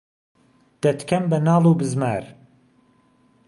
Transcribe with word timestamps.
دهتکهم 0.81 1.23
به 1.31 1.37
ناڵ 1.45 1.63
و 1.69 1.73
بزمار 1.79 2.23